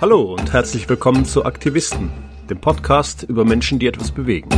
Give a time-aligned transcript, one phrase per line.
[0.00, 2.08] Hallo und herzlich willkommen zu Aktivisten,
[2.48, 4.48] dem Podcast über Menschen, die etwas bewegen.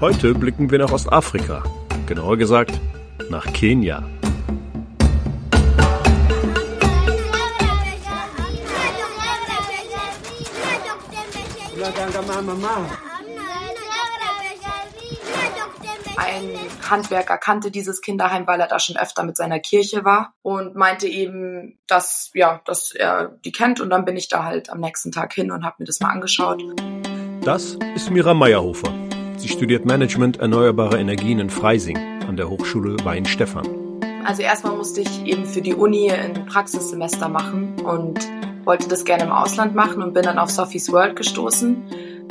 [0.00, 1.64] Heute blicken wir nach Ostafrika,
[2.06, 2.80] genauer gesagt
[3.30, 4.04] nach Kenia.
[11.72, 13.09] Ein
[16.90, 21.06] Handwerker kannte dieses Kinderheim, weil er da schon öfter mit seiner Kirche war und meinte
[21.06, 25.12] eben, dass, ja, dass er die kennt und dann bin ich da halt am nächsten
[25.12, 26.62] Tag hin und habe mir das mal angeschaut.
[27.42, 28.92] Das ist Mira Meyerhofer.
[29.38, 31.96] Sie studiert Management erneuerbare Energien in Freising
[32.28, 33.66] an der Hochschule Weinstefan.
[34.26, 38.20] Also erstmal musste ich eben für die Uni ein Praxissemester machen und
[38.64, 41.82] wollte das gerne im Ausland machen und bin dann auf Sophie's World gestoßen,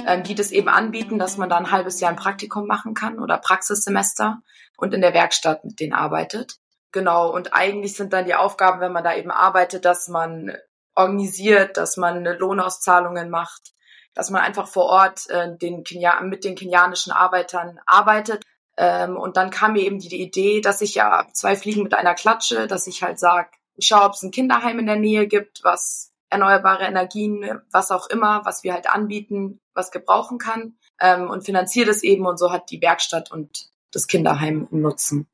[0.10, 3.20] ähm, die das eben anbieten, dass man da ein halbes Jahr ein Praktikum machen kann
[3.20, 4.42] oder Praxissemester
[4.76, 6.56] und in der Werkstatt mit denen arbeitet.
[6.92, 10.58] Genau, und eigentlich sind dann die Aufgaben, wenn man da eben arbeitet, dass man
[10.96, 13.74] organisiert, dass man Lohnauszahlungen macht,
[14.16, 18.44] dass man einfach vor Ort äh, den Kenia mit den kenianischen Arbeitern arbeitet.
[18.78, 21.94] Ähm, und dann kam mir eben die, die Idee, dass ich ja zwei Fliegen mit
[21.94, 25.28] einer Klatsche, dass ich halt sage, ich schaue, ob es ein Kinderheim in der Nähe
[25.28, 31.30] gibt, was erneuerbare Energien, was auch immer, was wir halt anbieten, was gebrauchen kann ähm,
[31.30, 35.28] und finanziere das eben und so hat die Werkstatt und das Kinderheim Nutzen.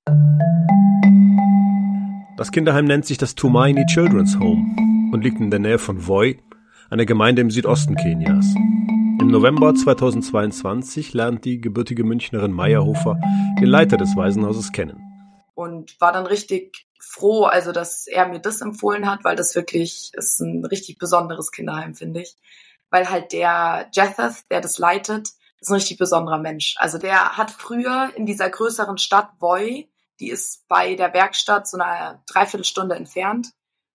[2.37, 6.39] Das Kinderheim nennt sich das Tumaini Children's Home und liegt in der Nähe von Voi,
[6.89, 8.53] einer Gemeinde im Südosten Kenias.
[8.55, 13.19] Im November 2022 lernt die gebürtige Münchnerin Meyerhofer
[13.59, 15.01] den Leiter des Waisenhauses kennen.
[15.53, 20.11] Und war dann richtig froh, also dass er mir das empfohlen hat, weil das wirklich
[20.13, 22.35] ist ein richtig besonderes Kinderheim, finde ich.
[22.89, 26.75] Weil halt der Jetheth, der das leitet, ist ein richtig besonderer Mensch.
[26.77, 29.89] Also der hat früher in dieser größeren Stadt Voi,
[30.19, 33.51] die ist bei der Werkstatt so eine Dreiviertelstunde entfernt,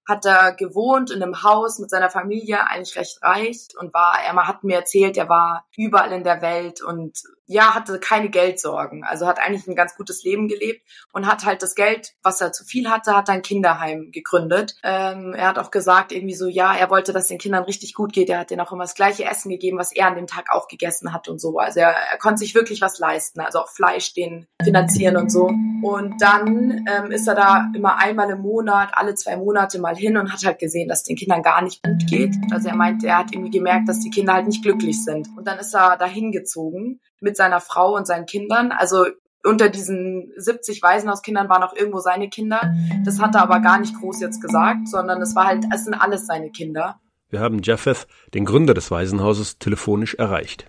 [0.07, 4.35] hat er gewohnt in einem Haus mit seiner Familie, eigentlich recht reich und war, er
[4.47, 9.03] hat mir erzählt, er war überall in der Welt und ja, hatte keine Geldsorgen.
[9.03, 12.53] Also hat eigentlich ein ganz gutes Leben gelebt und hat halt das Geld, was er
[12.53, 14.77] zu viel hatte, hat ein Kinderheim gegründet.
[14.85, 18.13] Ähm, er hat auch gesagt, irgendwie so, ja, er wollte, dass den Kindern richtig gut
[18.13, 18.31] geht.
[18.31, 20.69] Er hat denen auch immer das gleiche Essen gegeben, was er an dem Tag auch
[20.69, 21.59] gegessen hat und so.
[21.59, 25.47] Also er, er konnte sich wirklich was leisten, also auch Fleisch den finanzieren und so.
[25.83, 30.17] Und dann ähm, ist er da immer einmal im Monat, alle zwei Monate mal hin
[30.17, 32.37] und hat halt gesehen, dass den Kindern gar nicht gut geht.
[32.53, 35.27] Also er meinte, er hat irgendwie gemerkt, dass die Kinder halt nicht glücklich sind.
[35.37, 38.73] Und dann ist er da hingezogen mit seiner Frau und seinen Kindern.
[38.73, 39.07] Also
[39.45, 42.75] unter diesen 70 Waisenhauskindern waren auch irgendwo seine Kinder.
[43.05, 45.95] Das hat er aber gar nicht groß jetzt gesagt, sondern es war halt, es sind
[45.95, 47.01] alles seine Kinder.
[47.31, 50.67] Wir haben Japheth, den Gründer des Waisenhauses, telefonisch erreicht.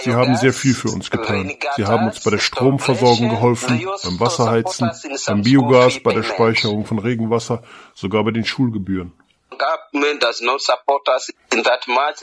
[0.00, 1.56] Sie haben sehr viel für uns getan.
[1.76, 4.90] Sie haben uns bei der Stromversorgung geholfen, beim Wasserheizen,
[5.26, 7.62] beim Biogas, bei der Speicherung von Regenwasser,
[7.94, 9.12] sogar bei den Schulgebühren.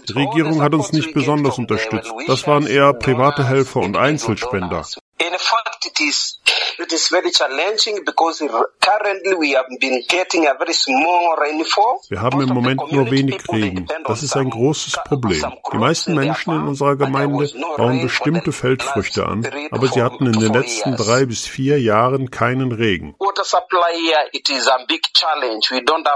[0.07, 2.13] Die Regierung hat uns nicht besonders unterstützt.
[2.27, 4.85] Das waren eher private Helfer und Einzelspender.
[5.17, 6.39] In fact, it is
[6.77, 8.43] it is very challenging because
[8.81, 12.01] currently we have been getting a very small rainfall.
[12.09, 13.87] Wir haben im Moment nur wenig Regen.
[14.05, 15.41] Das ist ein großes Problem.
[15.71, 20.51] Die meisten Menschen in unserer Gemeinde bauen bestimmte Feldfrüchte an, aber sie hatten in den
[20.51, 23.15] letzten drei bis vier Jahren keinen Regen.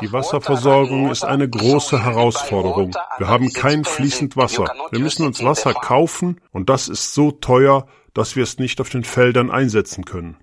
[0.02, 2.94] Die Wasserversorgung ist eine große Herausforderung.
[3.18, 4.66] Wir haben kein fließend Wasser.
[4.92, 8.90] Wir müssen uns Wasser kaufen und das ist so teuer, dass wir es nicht auf
[8.90, 10.38] den Feldern einsetzen können.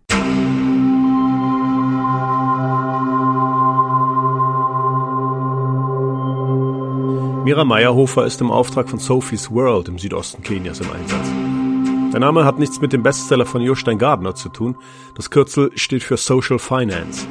[7.44, 11.31] Mira Meyerhofer ist im Auftrag von Sophie's World im Südosten Kenias im Einsatz.
[12.12, 14.77] Der Name hat nichts mit dem Bestseller von Jostein Gardner zu tun.
[15.15, 17.27] Das Kürzel steht für Social Finance.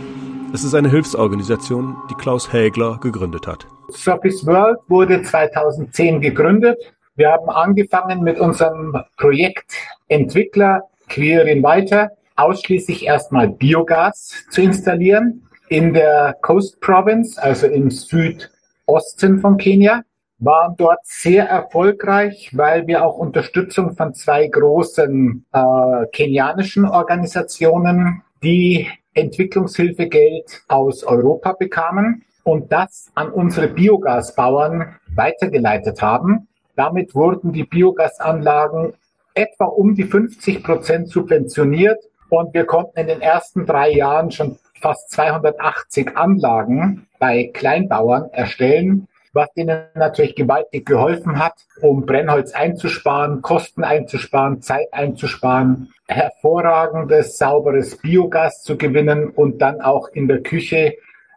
[0.54, 3.68] Es ist eine Hilfsorganisation, die Klaus Hägler gegründet hat.
[3.90, 6.78] Sophie's World wurde 2010 gegründet
[7.16, 9.74] wir haben angefangen mit unserem Projekt
[10.08, 19.40] Entwickler queeren weiter, ausschließlich erstmal Biogas zu installieren in der Coast Province, also im Südosten
[19.40, 20.04] von Kenia,
[20.40, 28.88] waren dort sehr erfolgreich, weil wir auch Unterstützung von zwei großen äh, kenianischen Organisationen, die
[29.14, 36.50] Entwicklungshilfegeld aus Europa bekamen und das an unsere Biogasbauern weitergeleitet haben.
[36.76, 38.94] Damit wurden die Biogasanlagen
[39.34, 42.00] etwa um die 50 Prozent subventioniert
[42.30, 49.08] und wir konnten in den ersten drei Jahren schon fast 280 Anlagen bei Kleinbauern erstellen.
[49.36, 57.98] was denen natürlich gewaltig geholfen hat, um Brennholz einzusparen, Kosten einzusparen, Zeit einzusparen, hervorragendes, sauberes
[57.98, 60.94] Biogas zu gewinnen und dann auch in der Küche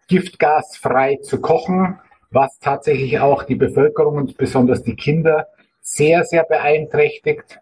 [0.06, 1.99] giftgasfrei zu kochen,
[2.31, 5.47] was tatsächlich auch die Bevölkerung und besonders die Kinder
[5.81, 7.61] sehr, sehr beeinträchtigt.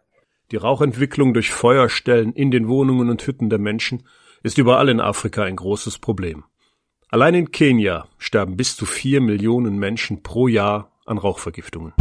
[0.51, 4.05] Die Rauchentwicklung durch Feuerstellen in den Wohnungen und Hütten der Menschen
[4.43, 6.45] ist überall in Afrika ein großes Problem.
[7.09, 11.93] Allein in Kenia sterben bis zu vier Millionen Menschen pro Jahr an Rauchvergiftungen.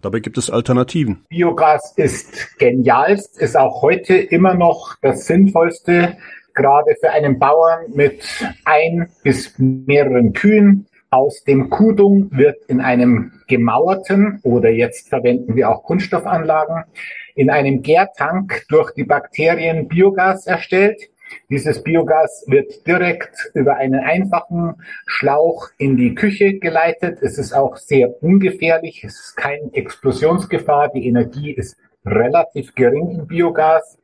[0.00, 1.24] Dabei gibt es Alternativen.
[1.28, 6.16] Biogas ist genialst, ist auch heute immer noch das Sinnvollste,
[6.54, 8.22] gerade für einen Bauern mit
[8.64, 10.86] ein bis mehreren Kühen.
[11.10, 16.84] Aus dem Kudung wird in einem gemauerten oder jetzt verwenden wir auch Kunststoffanlagen
[17.34, 21.00] in einem Gärtank durch die Bakterien Biogas erstellt.
[21.48, 24.74] Dieses Biogas wird direkt über einen einfachen
[25.06, 27.22] Schlauch in die Küche geleitet.
[27.22, 29.02] Es ist auch sehr ungefährlich.
[29.02, 30.90] Es ist keine Explosionsgefahr.
[30.90, 33.98] Die Energie ist relativ gering im Biogas.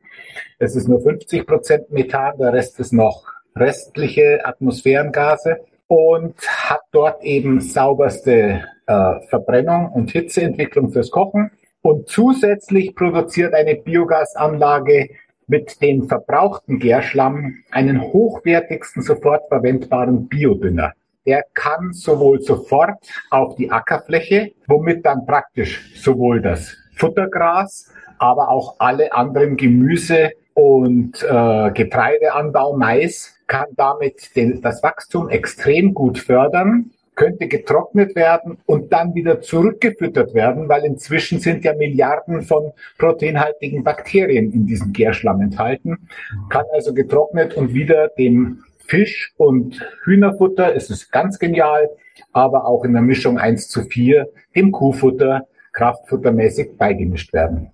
[0.57, 2.39] Es ist nur 50 Prozent Methan.
[2.39, 3.25] Der Rest ist noch
[3.55, 11.51] restliche Atmosphärengase und hat dort eben sauberste äh, Verbrennung und Hitzeentwicklung fürs Kochen.
[11.81, 15.09] Und zusätzlich produziert eine Biogasanlage
[15.47, 20.93] mit dem verbrauchten Gärschlamm einen hochwertigsten sofort verwendbaren Biodünger.
[21.27, 22.97] Der kann sowohl sofort
[23.29, 31.21] auf die Ackerfläche, womit dann praktisch sowohl das Futtergras, aber auch alle anderen Gemüse und
[31.23, 38.91] äh, Getreideanbau, Mais, kann damit den, das Wachstum extrem gut fördern könnte getrocknet werden und
[38.93, 45.41] dann wieder zurückgefüttert werden, weil inzwischen sind ja Milliarden von proteinhaltigen Bakterien in diesem Gärschlamm
[45.41, 46.09] enthalten.
[46.49, 51.89] Kann also getrocknet und wieder dem Fisch und Hühnerfutter, es ist ganz genial,
[52.33, 57.71] aber auch in der Mischung 1 zu 4 dem Kuhfutter kraftfuttermäßig beigemischt werden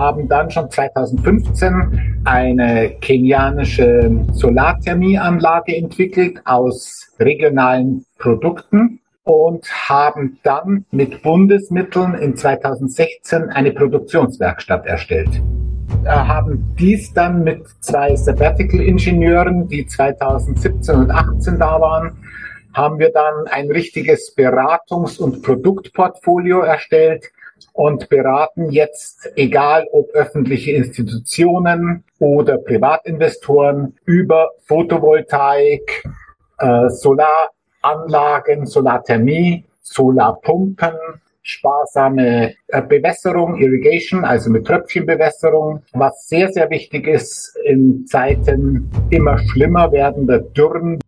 [0.00, 11.22] haben dann schon 2015 eine kenianische Solarthermieanlage entwickelt aus regionalen Produkten und haben dann mit
[11.22, 15.40] Bundesmitteln in 2016 eine Produktionswerkstatt erstellt.
[16.06, 22.16] Haben dies dann mit zwei Sabbatical-Ingenieuren, die 2017 und 2018 da waren,
[22.72, 27.30] haben wir dann ein richtiges Beratungs- und Produktportfolio erstellt,
[27.72, 36.04] und beraten jetzt, egal ob öffentliche Institutionen oder Privatinvestoren, über Photovoltaik,
[36.58, 40.94] äh, Solaranlagen, Solarthermie, Solarpumpen,
[41.42, 49.38] sparsame äh, Bewässerung, Irrigation, also mit Tröpfchenbewässerung, was sehr, sehr wichtig ist in Zeiten immer
[49.38, 51.00] schlimmer werdender Dürren.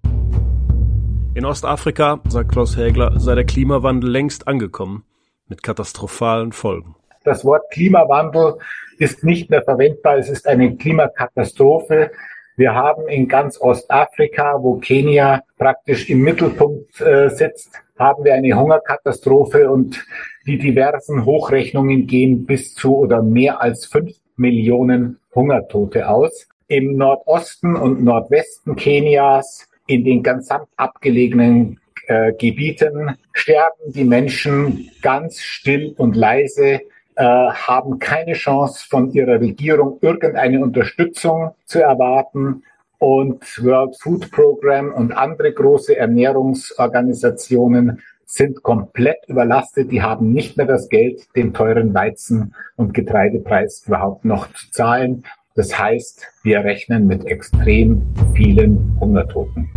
[1.34, 5.04] In Ostafrika, sagt Klaus Hägler, sei der Klimawandel längst angekommen
[5.52, 6.96] mit katastrophalen Folgen.
[7.25, 8.56] Das Wort Klimawandel
[8.99, 10.16] ist nicht mehr verwendbar.
[10.16, 12.10] Es ist eine Klimakatastrophe.
[12.56, 18.58] Wir haben in ganz Ostafrika, wo Kenia praktisch im Mittelpunkt äh, sitzt, haben wir eine
[18.58, 20.02] Hungerkatastrophe und
[20.46, 26.49] die diversen Hochrechnungen gehen bis zu oder mehr als fünf Millionen Hungertote aus.
[26.66, 31.78] Im Nordosten und Nordwesten Kenias, in den ganz abgelegenen
[32.12, 36.83] äh, Gebieten sterben die Menschen ganz still und leise,
[37.14, 42.64] äh, haben keine Chance von ihrer Regierung irgendeine Unterstützung zu erwarten.
[42.99, 49.90] Und World Food Program und andere große Ernährungsorganisationen sind komplett überlastet.
[49.90, 55.25] Die haben nicht mehr das Geld, den teuren Weizen- und Getreidepreis überhaupt noch zu zahlen.
[55.54, 58.02] Das heißt, wir rechnen mit extrem
[58.35, 59.69] vielen Hungertoten.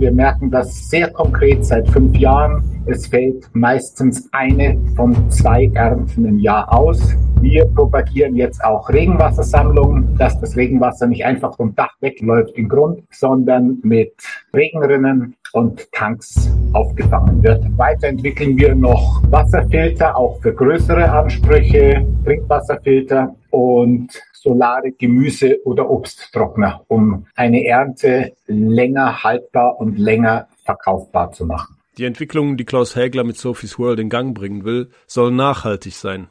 [0.00, 2.64] Wir merken das sehr konkret seit fünf Jahren.
[2.86, 7.14] Es fällt meistens eine von zwei Ernten im Jahr aus.
[7.42, 13.02] Wir propagieren jetzt auch Regenwassersammlungen, dass das Regenwasser nicht einfach vom Dach wegläuft im Grund,
[13.10, 14.14] sondern mit
[14.54, 17.62] Regenrinnen und Tanks aufgefangen wird.
[17.76, 24.08] Weiterentwickeln wir noch Wasserfilter, auch für größere Ansprüche, Trinkwasserfilter und
[24.40, 31.76] solare Gemüse- oder Obsttrockner, um eine Ernte länger haltbar und länger verkaufbar zu machen.
[31.98, 36.28] Die Entwicklungen, die Klaus Hägler mit Sophie's World in Gang bringen will, sollen nachhaltig sein.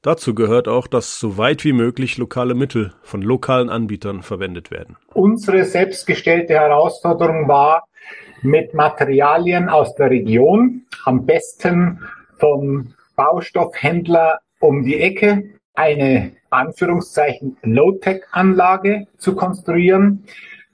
[0.00, 4.96] Dazu gehört auch, dass so weit wie möglich lokale Mittel von lokalen Anbietern verwendet werden.
[5.14, 7.84] Unsere selbstgestellte Herausforderung war,
[8.40, 12.00] mit Materialien aus der Region, am besten
[12.38, 20.24] vom Baustoffhändler um die Ecke, eine Anführungszeichen Low-Tech-Anlage zu konstruieren.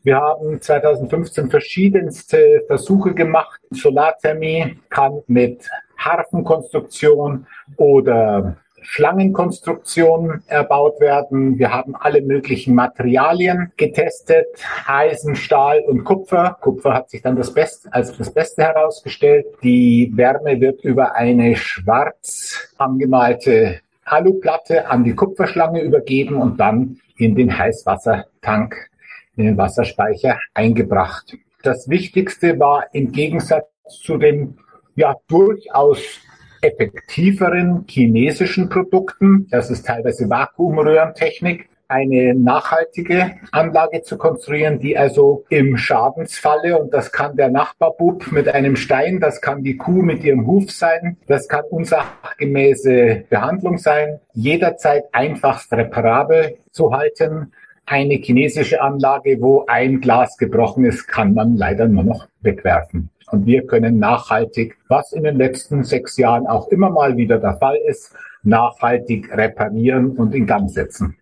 [0.02, 3.60] Wir haben 2015 verschiedenste Versuche gemacht.
[3.70, 11.58] Solarthermie kann mit Harfenkonstruktion oder Schlangenkonstruktion erbaut werden.
[11.58, 14.46] Wir haben alle möglichen Materialien getestet,
[14.86, 16.56] Eisen, Stahl und Kupfer.
[16.60, 19.46] Kupfer hat sich dann das Beste, als das Beste herausgestellt.
[19.62, 23.80] Die Wärme wird über eine schwarz angemalte
[24.12, 28.90] Aluplatte an die Kupferschlange übergeben und dann in den Heißwassertank,
[29.36, 31.36] in den Wasserspeicher eingebracht.
[31.62, 34.58] Das Wichtigste war im Gegensatz zu den
[34.94, 36.20] ja durchaus
[36.60, 45.78] effektiveren chinesischen Produkten, das ist teilweise Vakuumröhrentechnik, eine nachhaltige Anlage zu konstruieren, die also im
[45.78, 50.46] Schadensfalle, und das kann der Nachbarbub mit einem Stein, das kann die Kuh mit ihrem
[50.46, 57.52] Huf sein, das kann unsachgemäße Behandlung sein, jederzeit einfachst reparabel zu halten.
[57.86, 63.08] Eine chinesische Anlage, wo ein Glas gebrochen ist, kann man leider nur noch wegwerfen.
[63.30, 67.56] Und wir können nachhaltig, was in den letzten sechs Jahren auch immer mal wieder der
[67.56, 71.16] Fall ist, nachhaltig reparieren und in Gang setzen.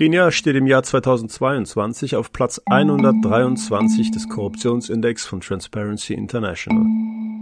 [0.00, 6.86] Kenia steht im Jahr 2022 auf Platz 123 des Korruptionsindex von Transparency International.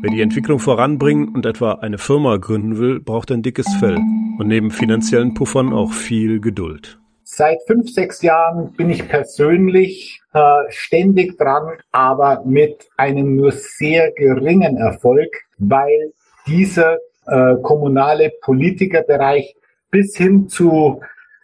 [0.03, 4.49] Wer die Entwicklung voranbringen und etwa eine Firma gründen will, braucht ein dickes Fell und
[4.49, 6.99] neben finanziellen Puffern auch viel Geduld.
[7.23, 14.11] Seit fünf, sechs Jahren bin ich persönlich äh, ständig dran, aber mit einem nur sehr
[14.11, 16.13] geringen Erfolg, weil
[16.49, 16.97] dieser
[17.29, 19.55] äh, kommunale Politikerbereich
[19.93, 21.01] bis hin zu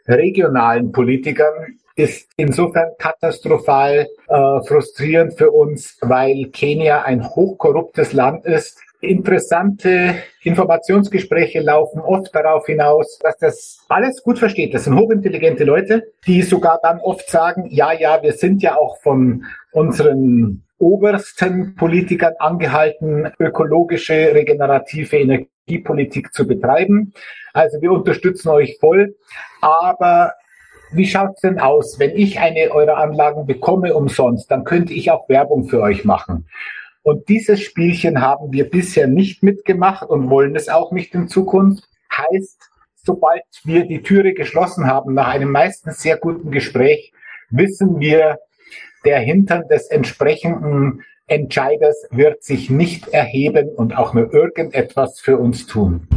[0.06, 8.80] regionalen Politikern ist insofern katastrophal äh, frustrierend für uns, weil Kenia ein hochkorruptes Land ist,
[9.04, 14.74] Interessante Informationsgespräche laufen oft darauf hinaus, dass das alles gut versteht.
[14.74, 19.00] Das sind hochintelligente Leute, die sogar dann oft sagen, ja, ja, wir sind ja auch
[19.02, 27.12] von unseren obersten Politikern angehalten, ökologische, regenerative Energiepolitik zu betreiben.
[27.54, 29.16] Also wir unterstützen euch voll.
[29.62, 30.34] Aber
[30.92, 31.98] wie schaut's denn aus?
[31.98, 36.46] Wenn ich eine eurer Anlagen bekomme umsonst, dann könnte ich auch Werbung für euch machen.
[37.02, 41.84] Und dieses Spielchen haben wir bisher nicht mitgemacht und wollen es auch nicht in Zukunft.
[42.10, 42.60] Heißt,
[42.96, 47.12] sobald wir die Türe geschlossen haben, nach einem meistens sehr guten Gespräch,
[47.50, 48.38] wissen wir,
[49.04, 55.66] der Hintern des entsprechenden Entscheiders wird sich nicht erheben und auch nur irgendetwas für uns
[55.66, 56.08] tun.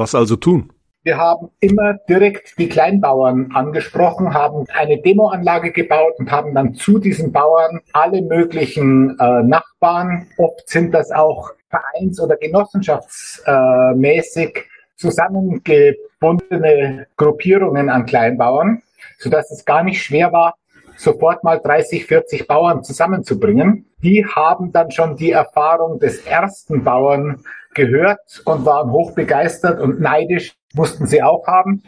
[0.00, 0.72] Was also tun?
[1.02, 6.98] Wir haben immer direkt die Kleinbauern angesprochen, haben eine Demoanlage gebaut und haben dann zu
[6.98, 14.64] diesen Bauern alle möglichen äh, Nachbarn, oft sind das auch vereins- oder genossenschaftsmäßig
[14.96, 18.80] zusammengebundene Gruppierungen an Kleinbauern,
[19.18, 20.54] sodass es gar nicht schwer war,
[20.96, 23.84] sofort mal 30, 40 Bauern zusammenzubringen.
[24.02, 27.42] Die haben dann schon die Erfahrung des ersten Bauern
[27.74, 31.82] gehört und waren hochbegeistert und neidisch, mussten sie auch haben,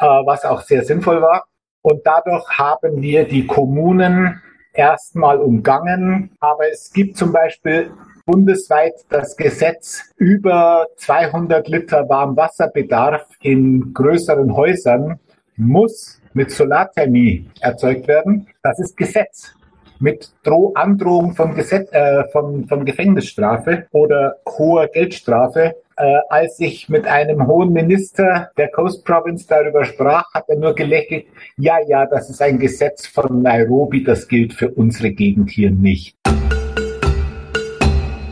[0.00, 1.44] äh, was auch sehr sinnvoll war.
[1.82, 6.36] Und dadurch haben wir die Kommunen erstmal umgangen.
[6.40, 7.90] Aber es gibt zum Beispiel
[8.26, 15.18] bundesweit das Gesetz über 200 Liter Warmwasserbedarf in größeren Häusern
[15.56, 18.48] muss mit Solarthermie erzeugt werden.
[18.62, 19.54] Das ist Gesetz
[20.00, 25.76] mit Droh Androhung von, Gesetz, äh, von, von Gefängnisstrafe oder hoher Geldstrafe.
[25.96, 30.74] Äh, als ich mit einem hohen Minister der Coast Province darüber sprach, hat er nur
[30.74, 31.26] gelächelt,
[31.56, 36.14] ja, ja, das ist ein Gesetz von Nairobi, das gilt für unsere Gegend hier nicht.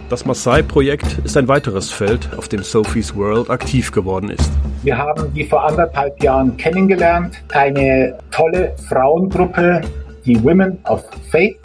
[0.09, 4.53] Das Maasai-Projekt ist ein weiteres Feld, auf dem Sophie's World aktiv geworden ist.
[4.85, 7.43] Wir haben die vor anderthalb Jahren kennengelernt.
[7.53, 9.81] Eine tolle Frauengruppe,
[10.27, 11.57] die Women of Faith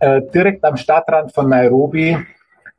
[0.00, 2.18] äh, direkt am Stadtrand von Nairobi,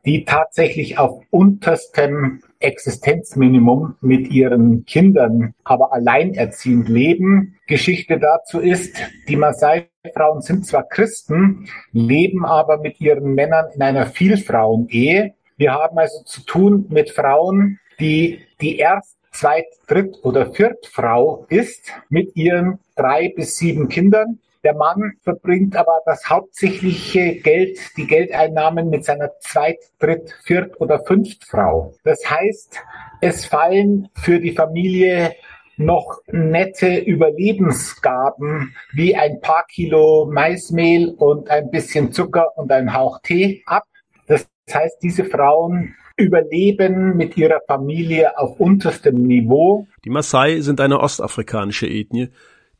[0.05, 7.55] die tatsächlich auf unterstem Existenzminimum mit ihren Kindern, aber alleinerziehend leben.
[7.67, 8.95] Geschichte dazu ist,
[9.27, 15.33] die Maasai-Frauen sind zwar Christen, leben aber mit ihren Männern in einer Vielfrauen-Ehe.
[15.57, 21.93] Wir haben also zu tun mit Frauen, die die erst, zweit, dritt oder viertfrau ist
[22.09, 28.89] mit ihren drei bis sieben Kindern der Mann verbringt aber das hauptsächliche Geld, die Geldeinnahmen
[28.89, 31.93] mit seiner Zweit-, Dritt-, Viert- oder Fünftfrau.
[32.03, 32.79] Das heißt,
[33.21, 35.33] es fallen für die Familie
[35.77, 43.19] noch nette Überlebensgaben wie ein paar Kilo Maismehl und ein bisschen Zucker und ein Hauch
[43.23, 43.85] Tee ab.
[44.27, 49.87] Das heißt, diese Frauen überleben mit ihrer Familie auf unterstem Niveau.
[50.03, 52.29] Die Maasai sind eine ostafrikanische Ethnie,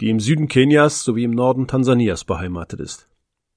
[0.02, 3.10] die im Süden Kenias sowie im Norden Tansanias beheimatet ist.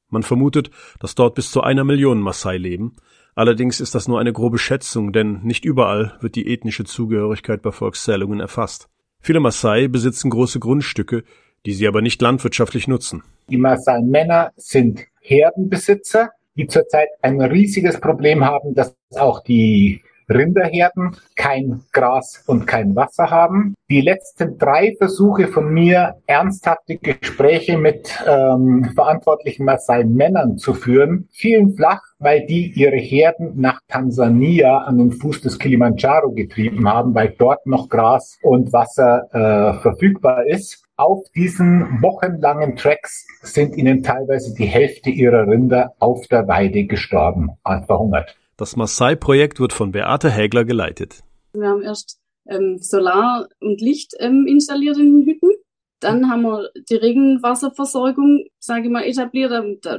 [0.09, 0.71] Man vermutet,
[1.01, 2.97] dass dort bis zu einer Million Maasai leben.
[3.35, 7.71] Allerdings ist das nur eine grobe Schätzung, denn nicht überall wird die ethnische Zugehörigkeit bei
[7.71, 8.89] Volkszählungen erfasst.
[9.21, 11.25] Viele Maasai besitzen große Grundstücke,
[11.65, 13.23] die sie aber nicht landwirtschaftlich nutzen.
[13.49, 21.83] Die Maasai-Männer sind Herdenbesitzer, die zurzeit ein riesiges Problem haben, dass auch die Rinderherden kein
[21.93, 23.75] Gras und kein Wasser haben.
[23.89, 31.75] Die letzten drei Versuche von mir, ernsthafte Gespräche mit ähm, verantwortlichen Maasai-Männern zu führen, fielen
[31.75, 37.35] flach, weil die ihre Herden nach Tansania an den Fuß des Kilimanjaro getrieben haben, weil
[37.39, 40.85] dort noch Gras und Wasser äh, verfügbar ist.
[40.97, 47.51] Auf diesen wochenlangen Tracks sind ihnen teilweise die Hälfte ihrer Rinder auf der Weide gestorben,
[47.87, 48.37] verhungert.
[48.63, 51.25] Das Maasai-Projekt wird von Beate Hägler geleitet.
[51.53, 55.51] Wir haben erst ähm, Solar und Licht ähm, installiert in den Hütten.
[55.99, 59.51] Dann haben wir die Regenwasserversorgung, sage ich mal, etabliert,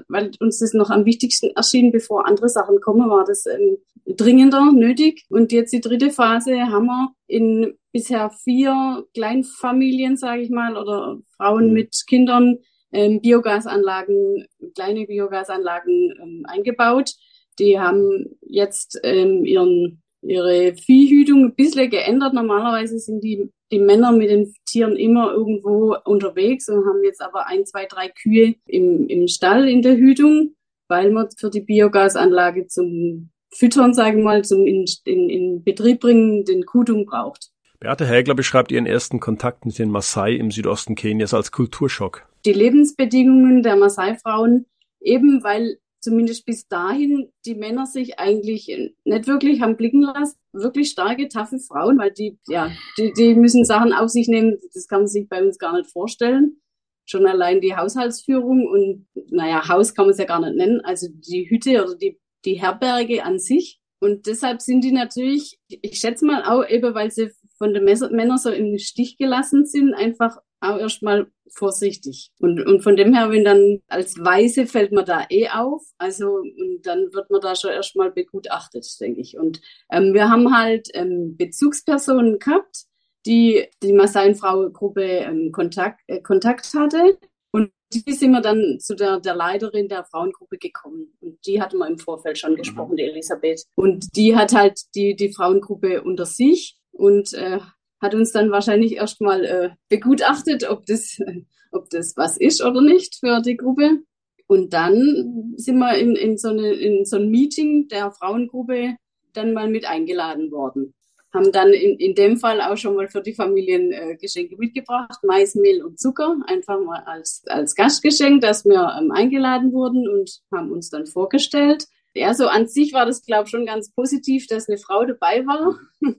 [0.08, 4.72] weil uns das noch am wichtigsten erschien, bevor andere Sachen kommen, war das ähm, dringender
[4.72, 5.26] nötig.
[5.28, 11.18] Und jetzt die dritte Phase haben wir in bisher vier Kleinfamilien, sage ich mal, oder
[11.36, 11.74] Frauen mhm.
[11.74, 12.60] mit Kindern
[12.94, 17.14] ähm, Biogasanlagen, kleine Biogasanlagen ähm, eingebaut
[17.60, 22.34] die haben jetzt ähm, ihren, ihre Viehhütung ein bisschen geändert.
[22.34, 27.48] Normalerweise sind die, die Männer mit den Tieren immer irgendwo unterwegs und haben jetzt aber
[27.48, 30.56] ein, zwei, drei Kühe im, im Stall in der Hütung,
[30.88, 36.02] weil man für die Biogasanlage zum Füttern, sagen wir mal, zum in, in, in Betrieb
[36.02, 37.52] bringen, den Kutung braucht.
[37.80, 42.26] Beate Hägler beschreibt ihren ersten Kontakt mit den Maasai im Südosten Kenias als Kulturschock.
[42.46, 44.66] Die Lebensbedingungen der Maasai-Frauen,
[45.02, 48.68] eben weil zumindest bis dahin die Männer sich eigentlich
[49.06, 50.38] nicht wirklich haben blicken lassen.
[50.52, 54.88] Wirklich starke, taffe Frauen, weil die, ja, die, die müssen Sachen auf sich nehmen, das
[54.88, 56.58] kann man sich bei uns gar nicht vorstellen.
[57.06, 61.08] Schon allein die Haushaltsführung und, naja, Haus kann man es ja gar nicht nennen, also
[61.10, 63.80] die Hütte oder die, die Herberge an sich.
[64.00, 68.38] Und deshalb sind die natürlich, ich schätze mal auch eben, weil sie von den Männern
[68.38, 72.32] so im Stich gelassen sind, einfach auch erstmal vorsichtig.
[72.40, 76.38] Und, und von dem her, wenn dann als Weise fällt man da eh auf, also
[76.38, 79.38] und dann wird man da schon erstmal begutachtet, denke ich.
[79.38, 82.86] Und ähm, wir haben halt ähm, Bezugspersonen gehabt,
[83.26, 87.18] die die Massaienfrau-Gruppe ähm, Kontakt, äh, Kontakt hatte.
[87.52, 91.16] Und die sind wir dann zu der, der Leiterin der Frauengruppe gekommen.
[91.22, 93.64] Und die hatten wir im Vorfeld schon gesprochen, die Elisabeth.
[93.76, 97.60] Und die hat halt die, die Frauengruppe unter sich und äh,
[98.04, 101.20] hat uns dann wahrscheinlich erstmal äh, begutachtet, ob das,
[101.72, 104.02] ob das was ist oder nicht für die Gruppe.
[104.46, 108.98] Und dann sind wir in, in, so, eine, in so ein Meeting der Frauengruppe
[109.32, 110.94] dann mal mit eingeladen worden.
[111.34, 115.20] Haben dann in, in dem Fall auch schon mal für die Familien äh, Geschenke mitgebracht,
[115.24, 120.42] Mais, Mehl und Zucker, einfach mal als, als Gastgeschenk, dass wir ähm, eingeladen wurden und
[120.52, 121.88] haben uns dann vorgestellt.
[122.14, 125.46] Ja, so an sich war das, glaube ich, schon ganz positiv, dass eine Frau dabei
[125.46, 125.80] war.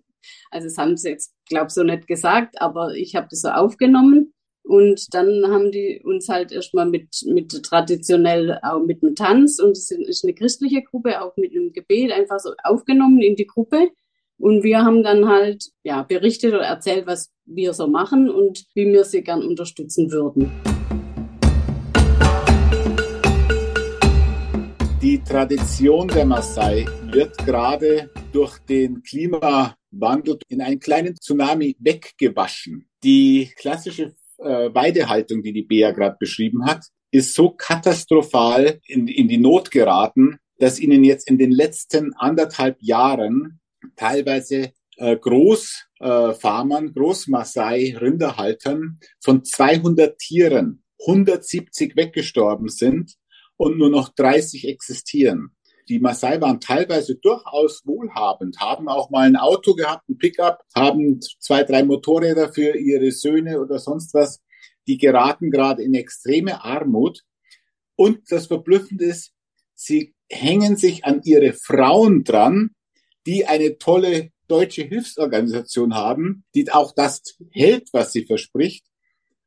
[0.51, 4.33] Also das haben sie jetzt, glaube so nicht gesagt, aber ich habe das so aufgenommen.
[4.67, 9.73] Und dann haben die uns halt erstmal mit, mit traditionell auch mit einem Tanz und
[9.73, 13.91] es ist eine christliche Gruppe, auch mit einem Gebet einfach so aufgenommen in die Gruppe.
[14.39, 18.87] Und wir haben dann halt ja berichtet oder erzählt, was wir so machen und wie
[18.87, 20.51] wir sie gern unterstützen würden.
[25.03, 29.03] Die Tradition der Maasai wird gerade durch den
[29.95, 32.89] Klimawandel in einen kleinen Tsunami weggewaschen.
[33.03, 39.29] Die klassische äh, Weidehaltung, die die Bea gerade beschrieben hat, ist so katastrophal in, in
[39.29, 43.61] die Not geraten, dass ihnen jetzt in den letzten anderthalb Jahren
[43.97, 53.15] teilweise äh, Großfarmern, äh, Großmaasai, Rinderhaltern von 200 Tieren 170 weggestorben sind
[53.57, 55.54] und nur noch 30 existieren.
[55.89, 61.21] Die Maasai waren teilweise durchaus wohlhabend, haben auch mal ein Auto gehabt, ein Pickup, haben
[61.41, 64.41] zwei, drei Motorräder für ihre Söhne oder sonst was.
[64.87, 67.23] Die geraten gerade in extreme Armut.
[67.97, 69.33] Und das Verblüffende ist,
[69.75, 72.71] sie hängen sich an ihre Frauen dran,
[73.27, 78.87] die eine tolle deutsche Hilfsorganisation haben, die auch das hält, was sie verspricht.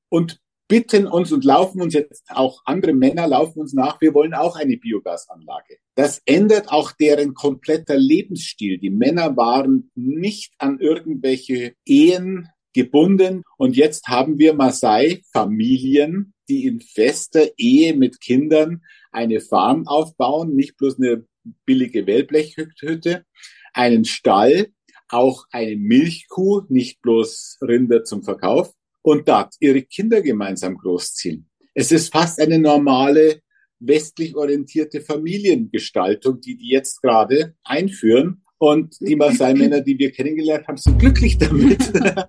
[0.09, 4.33] Und bitten uns und laufen uns jetzt auch andere Männer laufen uns nach, wir wollen
[4.33, 5.77] auch eine Biogasanlage.
[5.95, 8.77] Das ändert auch deren kompletter Lebensstil.
[8.77, 16.81] Die Männer waren nicht an irgendwelche Ehen gebunden und jetzt haben wir Maasai-Familien, die in
[16.81, 21.25] fester Ehe mit Kindern eine Farm aufbauen, nicht bloß eine
[21.65, 23.25] billige Wellblechhütte,
[23.73, 24.67] einen Stall,
[25.09, 28.76] auch eine Milchkuh, nicht bloß Rinder zum Verkauf
[29.07, 31.49] und dort ihre Kinder gemeinsam großziehen.
[31.73, 33.39] Es ist fast eine normale
[33.79, 38.41] westlich orientierte Familiengestaltung, die die jetzt gerade einführen.
[38.57, 41.89] Und die Maasai-Männer, die wir kennengelernt haben, sind glücklich damit.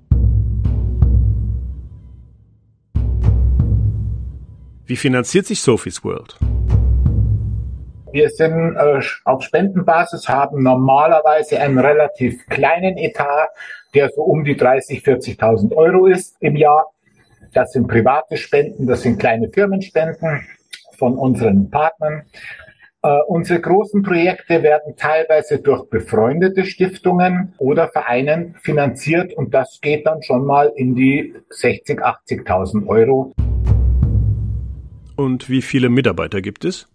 [4.86, 6.38] Wie finanziert sich Sophie's World?
[8.10, 13.48] Wir sind äh, auf Spendenbasis, haben normalerweise einen relativ kleinen Etat,
[13.94, 16.86] der so um die 30, 40.000 Euro ist im Jahr.
[17.52, 20.46] Das sind private Spenden, das sind kleine Firmenspenden
[20.96, 22.22] von unseren Partnern.
[23.02, 30.06] Äh, unsere großen Projekte werden teilweise durch befreundete Stiftungen oder Vereinen finanziert und das geht
[30.06, 33.34] dann schon mal in die 60, 80.000 Euro.
[35.14, 36.88] Und wie viele Mitarbeiter gibt es?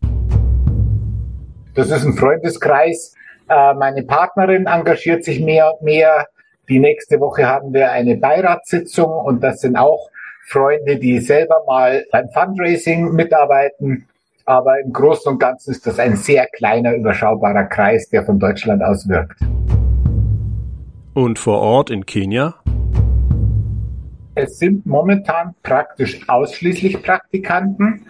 [1.75, 3.15] Das ist ein Freundeskreis.
[3.49, 6.27] Äh, meine Partnerin engagiert sich mehr und mehr.
[6.69, 10.09] Die nächste Woche haben wir eine Beiratssitzung und das sind auch
[10.45, 14.07] Freunde, die selber mal beim Fundraising mitarbeiten.
[14.45, 18.83] Aber im Großen und Ganzen ist das ein sehr kleiner, überschaubarer Kreis, der von Deutschland
[18.83, 19.39] aus wirkt.
[21.15, 22.55] Und vor Ort in Kenia?
[24.35, 28.05] Es sind momentan praktisch ausschließlich Praktikanten.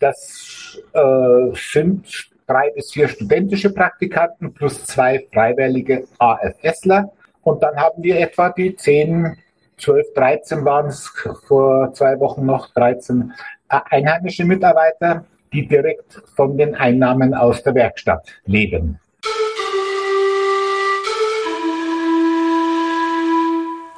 [0.00, 7.12] Das äh, sind drei bis vier studentische Praktikanten plus zwei freiwillige AFSler.
[7.42, 9.36] Und dann haben wir etwa die zehn
[9.78, 11.12] 12, 13 waren es
[11.46, 13.32] vor zwei Wochen noch, 13
[13.68, 18.98] äh, einheimische Mitarbeiter, die direkt von den Einnahmen aus der Werkstatt leben.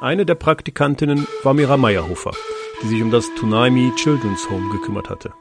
[0.00, 2.30] Eine der Praktikantinnen war Mira Meyerhofer,
[2.82, 5.32] die sich um das Tunaimi Children's Home gekümmert hatte.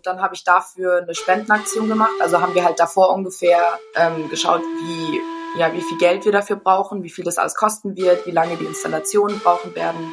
[0.00, 2.14] Und dann habe ich dafür eine Spendenaktion gemacht.
[2.20, 5.20] Also haben wir halt davor ungefähr ähm, geschaut, wie
[5.60, 8.56] ja, wie viel Geld wir dafür brauchen, wie viel das alles kosten wird, wie lange
[8.56, 10.10] die Installationen brauchen werden.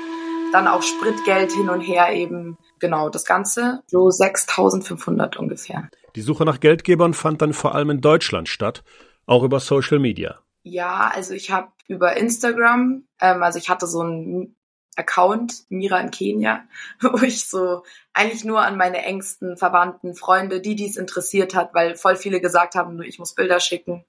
[0.51, 2.57] Dann auch Spritgeld hin und her eben.
[2.79, 5.87] Genau, das Ganze so 6500 ungefähr.
[6.17, 8.83] Die Suche nach Geldgebern fand dann vor allem in Deutschland statt,
[9.25, 10.39] auch über Social Media.
[10.63, 14.56] Ja, also ich habe über Instagram, ähm, also ich hatte so einen
[14.97, 16.63] Account, Mira in Kenia,
[17.01, 17.83] wo ich so
[18.13, 22.75] eigentlich nur an meine engsten Verwandten, Freunde, die dies interessiert hat, weil voll viele gesagt
[22.75, 24.05] haben, ich muss Bilder schicken.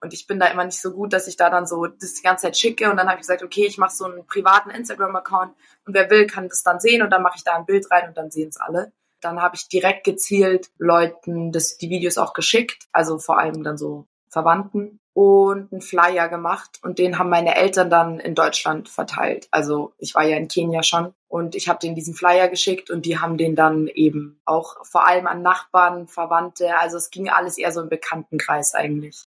[0.00, 2.22] Und ich bin da immer nicht so gut, dass ich da dann so das die
[2.22, 2.90] ganze Zeit schicke.
[2.90, 5.54] Und dann habe ich gesagt, okay, ich mache so einen privaten Instagram-Account
[5.86, 8.08] und wer will, kann das dann sehen und dann mache ich da ein Bild rein
[8.08, 8.92] und dann sehen es alle.
[9.22, 13.78] Dann habe ich direkt gezielt Leuten das, die Videos auch geschickt, also vor allem dann
[13.78, 19.48] so Verwandten und einen Flyer gemacht und den haben meine Eltern dann in Deutschland verteilt.
[19.50, 23.06] Also ich war ja in Kenia schon und ich habe denen diesen Flyer geschickt und
[23.06, 27.56] die haben den dann eben auch vor allem an Nachbarn, Verwandte, also es ging alles
[27.56, 29.24] eher so im Bekanntenkreis eigentlich.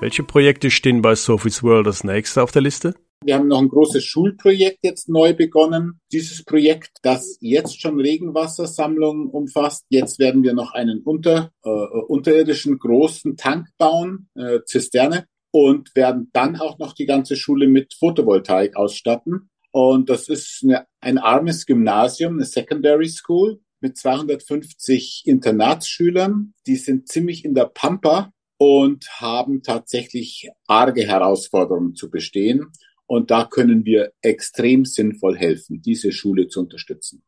[0.00, 2.94] Welche Projekte stehen bei Sophie's World als nächste auf der Liste?
[3.22, 6.00] Wir haben noch ein großes Schulprojekt jetzt neu begonnen.
[6.10, 9.84] Dieses Projekt, das jetzt schon Regenwassersammlungen umfasst.
[9.90, 16.30] Jetzt werden wir noch einen unter, äh, unterirdischen großen Tank bauen, äh, Zisterne, und werden
[16.32, 19.50] dann auch noch die ganze Schule mit Photovoltaik ausstatten.
[19.70, 26.54] Und das ist eine, ein armes Gymnasium, eine Secondary School mit 250 Internatsschülern.
[26.66, 32.72] Die sind ziemlich in der Pampa und haben tatsächlich arge Herausforderungen zu bestehen.
[33.10, 37.24] Und da können wir extrem sinnvoll helfen, diese Schule zu unterstützen.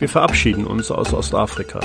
[0.00, 1.78] Wir verabschieden uns aus Ostafrika.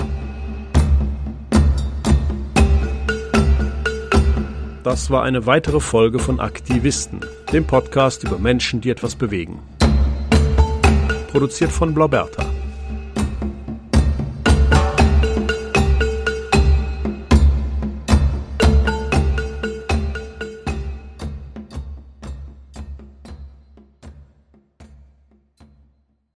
[4.83, 7.19] Das war eine weitere Folge von Aktivisten,
[7.51, 9.59] dem Podcast über Menschen, die etwas bewegen.
[11.27, 12.52] Produziert von Blauberta.